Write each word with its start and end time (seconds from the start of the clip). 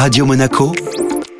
Radio 0.00 0.24
Monaco, 0.24 0.72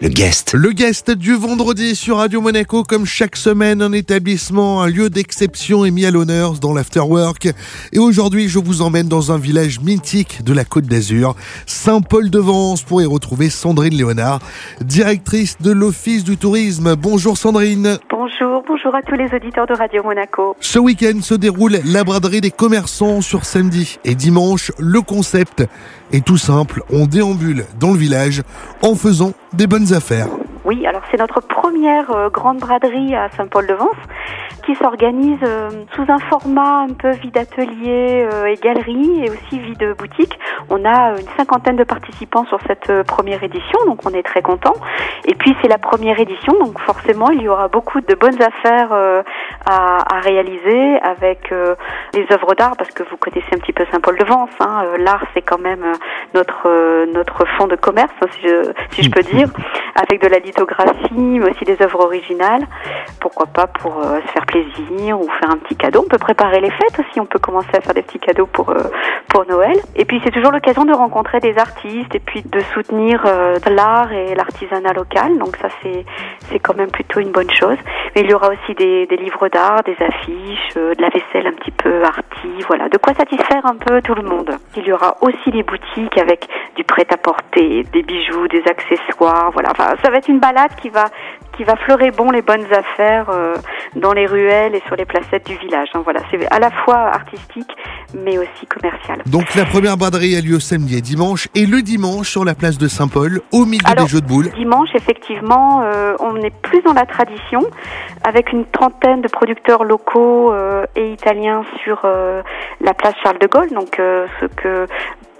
le 0.03 0.09
guest. 0.09 0.53
Le 0.53 0.73
guest 0.73 1.11
du 1.11 1.35
vendredi 1.35 1.97
sur 1.97 2.19
Radio 2.19 2.43
Monaco, 2.43 2.83
comme 2.83 3.07
chaque 3.07 3.37
semaine, 3.37 3.81
un 3.81 3.93
établissement, 3.93 4.83
un 4.83 4.87
lieu 4.87 5.09
d'exception 5.09 5.87
est 5.87 5.91
mis 5.91 6.05
à 6.05 6.11
l'honneur 6.11 6.53
dans 6.61 6.75
l'afterwork. 6.75 7.49
Et 7.95 7.99
aujourd'hui, 7.99 8.49
je 8.49 8.59
vous 8.59 8.83
emmène 8.83 9.09
dans 9.09 9.33
un 9.33 9.39
village 9.39 9.81
mythique 9.81 10.45
de 10.45 10.53
la 10.53 10.67
Côte 10.67 10.85
d'Azur, 10.85 11.37
Saint-Paul-de-Vence, 11.65 12.83
pour 12.83 13.01
y 13.01 13.07
retrouver 13.07 13.49
Sandrine 13.49 13.95
Léonard, 13.95 14.41
directrice 14.83 15.57
de 15.63 15.71
l'Office 15.73 16.23
du 16.23 16.37
tourisme. 16.37 16.97
Bonjour 16.97 17.39
Sandrine. 17.39 17.97
Bonjour, 18.11 18.63
bonjour 18.69 18.95
à 18.95 19.01
tous 19.01 19.15
les 19.15 19.35
auditeurs 19.35 19.67
de 19.67 19.73
Radio 19.73 20.03
Monaco. 20.03 20.55
Ce 20.61 20.79
week-end 20.79 21.23
se 21.23 21.35
déroule 21.35 21.79
la 21.87 22.05
braderie 22.05 22.43
des 22.43 22.51
commerçants 22.51 23.23
sur 23.23 23.47
samedi 23.47 23.99
et 24.05 24.15
dimanche. 24.15 24.71
Le 24.79 25.01
concept 25.01 25.65
est 26.13 26.25
tout 26.25 26.39
simple, 26.39 26.83
on 26.91 27.07
déambule 27.07 27.67
dans 27.79 27.93
le 27.93 27.99
village 27.99 28.43
en 28.83 28.95
faisant 28.95 29.33
des 29.53 29.67
bonnes 29.67 29.93
affaires. 29.93 30.29
Oui, 30.65 30.87
alors 30.87 31.01
c'est 31.11 31.19
notre 31.19 31.41
première 31.41 32.11
euh, 32.11 32.29
grande 32.29 32.59
braderie 32.59 33.15
à 33.15 33.31
Saint-Paul-de-Vence 33.31 33.97
qui 34.67 34.75
s'organise 34.75 35.39
euh, 35.43 35.71
sous 35.95 36.05
un 36.09 36.19
format 36.19 36.81
un 36.83 36.93
peu 36.93 37.13
vie 37.13 37.31
d'atelier 37.31 38.29
euh, 38.31 38.45
et 38.45 38.57
galerie 38.57 39.25
et 39.25 39.31
aussi 39.31 39.59
vie 39.59 39.77
de 39.77 39.95
boutique. 39.95 40.39
On 40.69 40.85
a 40.85 41.13
une 41.19 41.29
cinquantaine 41.39 41.77
de 41.77 41.85
participants 41.85 42.45
sur 42.45 42.59
cette 42.67 42.93
première 43.05 43.43
édition, 43.43 43.79
donc 43.87 44.05
on 44.05 44.13
est 44.13 44.23
très 44.23 44.43
content. 44.43 44.75
Et 45.25 45.35
puis 45.35 45.57
c'est 45.63 45.69
la 45.69 45.79
première 45.79 46.21
édition, 46.21 46.53
donc 46.59 46.79
forcément 46.81 47.31
il 47.31 47.41
y 47.41 47.49
aura 47.49 47.69
beaucoup 47.69 48.03
de 48.03 48.15
bonnes 48.15 48.41
affaires 48.43 48.93
à, 49.65 50.21
réaliser 50.21 50.99
avec 51.01 51.53
les 52.15 52.27
œuvres 52.33 52.55
d'art, 52.55 52.77
parce 52.77 52.91
que 52.91 53.03
vous 53.03 53.17
connaissez 53.17 53.49
un 53.55 53.59
petit 53.59 53.73
peu 53.73 53.85
Saint-Paul-de-Vence. 53.91 54.51
Hein, 54.61 54.85
L'art 54.99 55.25
c'est 55.35 55.43
quand 55.43 55.59
même 55.59 55.85
notre 56.35 57.07
notre 57.13 57.47
fond 57.57 57.67
de 57.67 57.77
commerce, 57.77 58.13
si 58.33 58.49
je, 58.49 58.73
si 58.91 59.03
je 59.03 59.11
peux 59.11 59.23
dire, 59.23 59.49
avec 59.95 60.23
de 60.23 60.29
la 60.29 60.41
lithographie, 60.51 61.39
mais 61.39 61.51
aussi 61.51 61.65
des 61.65 61.81
œuvres 61.83 62.05
originales. 62.05 62.67
Pourquoi 63.21 63.47
pas 63.47 63.67
pour 63.67 63.99
euh, 63.99 64.21
se 64.21 64.33
faire 64.33 64.47
plaisir 64.47 65.21
ou 65.21 65.29
faire 65.41 65.51
un 65.51 65.59
petit 65.59 65.77
cadeau. 65.77 66.03
On 66.05 66.09
peut 66.09 66.19
préparer 66.19 66.61
les 66.61 66.71
fêtes 66.71 66.99
aussi. 66.99 67.21
On 67.21 67.27
peut 67.27 67.39
commencer 67.39 67.71
à 67.75 67.81
faire 67.81 67.95
des 67.95 68.03
petits 68.03 68.19
cadeaux 68.19 68.47
pour 68.47 68.71
euh, 68.71 68.83
pour 69.29 69.47
Noël. 69.47 69.77
Et 69.97 70.05
puis 70.05 70.21
c'est 70.25 70.31
toujours 70.31 70.53
l'occasion 70.53 70.85
de 70.85 70.93
rencontrer 70.93 71.41
des 71.41 71.57
artistes 71.59 72.15
et 72.15 72.21
puis 72.21 72.43
de 72.43 72.61
soutenir 72.75 73.23
euh, 73.27 73.59
l'art 73.71 74.13
et 74.13 74.35
l'artisanat 74.35 74.93
local. 74.93 75.39
Donc 75.39 75.57
ça 75.57 75.69
c'est 75.81 76.59
quand 76.59 76.77
même 76.77 76.91
plutôt 76.91 77.21
une 77.21 77.33
bonne 77.33 77.51
chose. 77.51 77.79
Mais 78.15 78.23
il 78.23 78.31
y 78.31 78.35
aura 78.35 78.49
aussi 78.49 78.75
des, 78.75 79.07
des 79.07 79.17
livres 79.17 79.49
d'art, 79.49 79.83
des 79.85 79.97
affiches, 80.01 80.75
de 80.75 81.01
la 81.01 81.09
vaisselle 81.09 81.47
un 81.47 81.53
petit 81.53 81.71
peu 81.71 82.03
arty. 82.03 82.65
Voilà, 82.67 82.89
de 82.89 82.99
quoi 82.99 83.15
satisfaire 83.15 83.65
un 83.65 83.77
peu 83.77 84.03
tout 84.03 84.15
le 84.15 84.23
monde. 84.23 84.51
Il 84.77 84.87
y 84.87 84.93
aura 84.93 85.17
aussi 85.21 85.51
des 85.51 85.63
boutiques 85.63 86.19
avec 86.19 86.49
du 86.81 86.85
prêt-à-porter, 86.85 87.85
des 87.93 88.03
bijoux, 88.03 88.49
des 88.49 88.63
accessoires. 88.67 89.51
Voilà, 89.53 89.71
enfin, 89.73 89.95
ça 90.03 90.11
va 90.11 90.17
être 90.17 90.29
une 90.29 90.41
balade 90.41 90.75
qui 90.81 90.89
va 90.89 91.07
qui 91.57 91.65
va 91.65 91.77
fleurer 91.77 92.11
bon 92.11 92.31
les 92.31 92.41
bonnes 92.41 92.65
affaires 92.73 93.27
euh, 93.29 93.55
dans 93.95 94.15
les 94.15 94.25
ruelles 94.25 94.75
et 94.75 94.83
sur 94.87 94.97
les 94.97 95.05
placettes 95.05 95.47
du 95.47 95.57
village. 95.57 95.89
Donc 95.93 96.05
voilà, 96.05 96.21
c'est 96.31 96.51
à 96.51 96.59
la 96.59 96.71
fois 96.71 96.97
artistique 96.97 97.71
mais 98.15 98.39
aussi 98.39 98.67
commercial. 98.67 99.21
Donc 99.27 99.55
la 99.55 99.67
première 99.67 99.99
braderie 99.99 100.37
a 100.37 100.41
lieu 100.41 100.59
samedi 100.59 100.97
et 100.97 101.01
dimanche 101.03 101.49
et 101.55 101.67
le 101.67 101.83
dimanche 101.83 102.31
sur 102.31 102.47
la 102.47 102.55
place 102.55 102.79
de 102.79 102.89
Saint-Paul 102.89 103.43
au 103.53 103.67
milieu 103.67 103.95
des 103.95 104.07
jeux 104.07 104.23
de 104.23 104.27
boules. 104.27 104.49
Dimanche 104.57 104.89
effectivement, 104.95 105.83
euh, 105.83 106.15
on 106.21 106.37
est 106.37 106.55
plus 106.63 106.81
dans 106.81 106.95
la 106.95 107.05
tradition 107.05 107.61
avec 108.25 108.53
une 108.53 108.65
trentaine 108.65 109.21
de 109.21 109.29
producteurs 109.29 109.85
locaux 109.85 110.53
euh, 110.53 110.87
et 110.97 111.13
italiens 111.13 111.63
sur 111.83 112.07
la 112.81 112.95
place 112.95 113.15
Charles 113.23 113.39
de 113.39 113.47
Gaulle, 113.47 113.71
donc 113.71 113.97
ce 113.99 114.47
que 114.47 114.87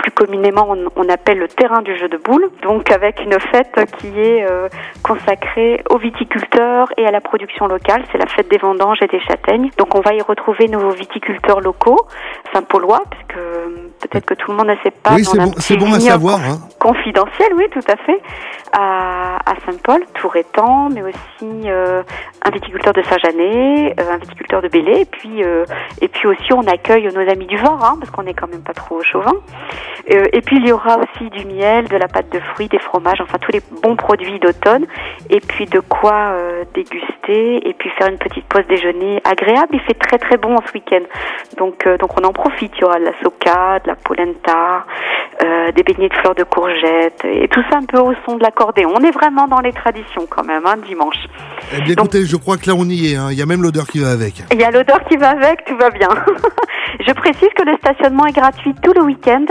plus 0.01 0.11
communément 0.13 0.75
on, 0.97 1.09
appelle 1.09 1.39
le 1.39 1.49
terrain 1.49 1.83
du 1.83 1.97
jeu 1.97 2.09
de 2.09 2.17
boules, 2.17 2.49
donc 2.63 2.91
avec 2.91 3.21
une 3.21 3.39
fête 3.39 3.79
qui 3.99 4.09
est 4.19 4.49
euh, 4.49 4.69
consacrée 5.03 5.83
aux 5.91 5.99
viticulteurs 5.99 6.89
et 6.97 7.07
à 7.07 7.11
la 7.11 7.21
production 7.21 7.67
locale. 7.67 8.05
C'est 8.11 8.19
la 8.19 8.27
fête 8.27 8.49
des 8.51 8.59
vendanges 8.59 8.99
et 9.03 9.07
des 9.09 9.21
châtaignes. 9.21 9.71
Donc 9.77 9.95
on 9.95 10.01
va 10.01 10.15
y 10.15 10.23
retrouver 10.23 10.69
nos 10.69 10.91
viticulteurs 10.91 11.61
locaux, 11.61 12.07
Saint-Paulois, 12.53 13.03
parce 13.11 13.23
que 13.29 13.39
euh, 13.39 13.89
peut-être 14.01 14.25
que 14.25 14.35
tout 14.35 14.51
le 14.51 14.57
monde 14.57 14.69
ne 14.69 14.77
sait 14.83 14.91
pas. 14.91 15.15
Oui, 15.15 15.25
c'est 15.59 15.77
bon, 15.77 15.93
à 15.93 16.01
savoir. 16.01 16.39
Hein. 16.39 16.59
Confidentiel, 16.79 17.49
oui, 17.57 17.65
tout 17.71 17.81
à 17.89 17.97
fait. 17.97 18.21
À, 18.73 19.39
Saint-Paul, 19.67 20.03
Tourétan, 20.15 20.89
mais 20.91 21.03
aussi 21.03 21.69
euh, 21.69 22.03
un 22.45 22.51
viticulteur 22.51 22.93
de 22.95 23.03
Saint-Janet, 23.03 24.01
un 24.01 24.17
viticulteur 24.17 24.63
de 24.63 24.69
Bélé, 24.69 25.01
et 25.01 25.05
puis 25.05 25.43
et 26.01 26.09
puis 26.09 26.27
aussi 26.27 26.53
on 26.53 26.63
accueille 26.63 27.09
nos 27.13 27.29
amis 27.29 27.47
du 27.47 27.57
Var, 27.57 27.85
hein, 27.85 27.97
parce 27.99 28.11
qu'on 28.11 28.23
n'est 28.23 28.35
quand 28.35 28.49
même 28.49 28.63
pas 28.63 28.73
trop 28.73 29.03
chauvin. 29.03 29.35
Euh, 30.11 30.27
et 30.33 30.41
puis 30.41 30.57
il 30.57 30.67
y 30.67 30.73
aura 30.73 30.99
aussi 30.99 31.31
du 31.31 31.45
miel, 31.45 31.89
de 31.89 31.97
la 31.97 32.09
pâte 32.09 32.31
de 32.31 32.41
fruits, 32.41 32.69
des 32.69 32.79
fromages, 32.79 33.21
enfin 33.21 33.39
tous 33.39 33.53
les 33.53 33.63
bons 33.83 33.97
produits 33.97 34.39
d'automne. 34.39 34.87
Et 35.29 35.41
puis 35.41 35.67
de 35.67 35.81
quoi 35.81 36.33
euh, 36.33 36.65
déguster 36.75 37.69
et 37.69 37.75
puis 37.75 37.91
faire 37.91 38.09
une 38.09 38.19
petite 38.19 38.47
pause 38.47 38.67
déjeuner 38.69 39.21
agréable. 39.25 39.69
Il 39.73 39.81
fait 39.81 39.95
très 39.95 40.19
très 40.19 40.37
bon 40.37 40.57
en 40.57 40.63
ce 40.67 40.73
week-end. 40.73 41.03
Donc, 41.57 41.87
euh, 41.87 41.97
donc 41.99 42.19
on 42.21 42.25
en 42.25 42.33
profite. 42.33 42.73
Il 42.77 42.81
y 42.81 42.85
aura 42.85 42.99
de 42.99 43.05
la 43.05 43.13
soca, 43.23 43.79
de 43.81 43.89
la 43.89 43.97
polenta, 43.97 44.85
des 45.75 45.83
beignets 45.83 46.09
de 46.09 46.15
fleurs 46.15 46.35
de 46.35 46.45
courgettes 46.45 47.25
et 47.25 47.49
tout 47.49 47.63
ça 47.71 47.79
un 47.79 47.85
peu 47.85 47.99
au 47.99 48.13
son 48.27 48.37
de 48.37 48.43
l'accordéon. 48.43 48.93
On 48.95 49.03
est 49.03 49.11
vraiment 49.11 49.47
dans 49.47 49.61
les 49.61 49.73
traditions 49.73 50.27
quand 50.29 50.45
même, 50.45 50.67
hein, 50.67 50.77
dimanche. 50.87 51.17
Eh 51.77 51.81
bien 51.83 51.93
écoutez, 51.93 52.27
je 52.27 52.37
crois 52.37 52.57
que 52.57 52.67
là 52.67 52.75
on 52.77 52.85
y 52.85 53.13
est. 53.13 53.17
Hein. 53.17 53.29
Il 53.31 53.39
y 53.39 53.43
a 53.43 53.47
même 53.47 53.63
l'odeur 53.63 53.87
qui 53.87 54.01
va 54.01 54.11
avec. 54.11 54.43
Il 54.53 54.61
y 54.61 54.65
a 54.65 54.71
l'odeur 54.71 55.03
qui 55.09 55.17
va 55.17 55.31
avec, 55.31 55.65
tout 55.65 55.77
va 55.77 55.91
bien. 55.91 56.09
je 57.07 57.13
précise 57.13 57.49
que 57.57 57.65
le 57.65 57.77
stationnement 57.77 58.27
est 58.27 58.33
gratuit 58.33 58.75
tout 58.83 58.93
le 58.93 59.03
week-end 59.03 59.47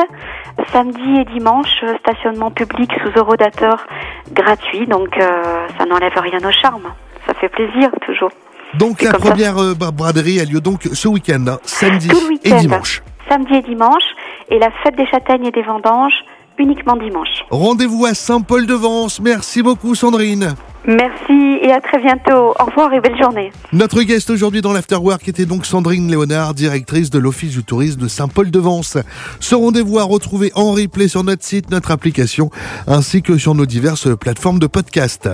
samedi 0.72 1.20
et 1.20 1.26
dimanche, 1.26 1.84
stationnement 2.00 2.52
public 2.52 2.92
sous 3.04 3.18
eurodateur 3.18 3.86
gratuit, 4.32 4.86
donc 4.88 5.18
euh, 5.18 5.68
ça 5.78 5.86
n'enlève 5.86 6.14
rien 6.16 6.40
au 6.48 6.52
charme. 6.52 6.94
Ça 7.28 7.34
fait 7.36 7.50
plaisir 7.50 7.90
toujours. 8.06 8.32
Donc 8.76 9.02
la 9.02 9.14
première 9.14 9.58
euh, 9.58 9.74
braderie 9.74 10.40
a 10.40 10.46
lieu 10.46 10.62
donc 10.62 10.84
ce 10.84 11.08
week-end, 11.08 11.44
hein, 11.48 11.58
samedi 11.64 12.10
et 12.44 12.54
dimanche. 12.54 13.02
Samedi 13.28 13.56
et 13.56 13.62
dimanche, 13.62 14.04
et 14.50 14.60
la 14.60 14.72
fête 14.84 14.96
des 14.96 15.08
châtaignes 15.08 15.46
et 15.46 15.52
des 15.52 15.62
vendanges 15.62 16.24
uniquement 16.60 16.96
dimanche. 16.98 17.46
Rendez-vous 17.50 18.06
à 18.06 18.14
Saint-Paul-de-Vence. 18.14 19.22
Merci 19.22 19.64
beaucoup 19.64 19.96
Sandrine. 19.96 20.56
Merci 20.86 21.60
et 21.62 21.72
à 21.72 21.82
très 21.82 22.00
bientôt. 22.00 22.54
Au 22.60 22.66
revoir 22.66 22.94
et 22.94 23.00
belle 23.00 23.18
journée. 23.18 23.52
Notre 23.74 24.02
guest 24.02 24.30
aujourd'hui 24.30 24.62
dans 24.62 24.74
l'Afterwork 24.74 25.28
était 25.28 25.46
donc 25.46 25.66
Sandrine 25.66 26.10
Léonard, 26.10 26.54
directrice 26.54 27.10
de 27.10 27.20
l'Office 27.20 27.52
du 27.52 27.64
tourisme 27.64 28.02
de 28.02 28.08
Saint-Paul-de-Vence. 28.08 28.98
Ce 29.40 29.56
rendez-vous 29.56 30.00
à 30.00 30.04
retrouver 30.04 30.52
en 30.56 30.72
replay 30.72 31.08
sur 31.08 31.24
notre 31.24 31.44
site, 31.44 31.70
notre 31.70 31.92
application, 31.92 32.50
ainsi 32.88 33.22
que 33.22 33.38
sur 33.38 33.56
nos 33.56 33.66
diverses 33.66 34.16
plateformes 34.18 34.60
de 34.60 34.68
podcast. 34.68 35.30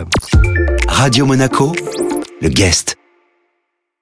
Radio 0.87 1.25
Monaco, 1.25 1.73
le 2.41 2.49
guest. 2.49 2.97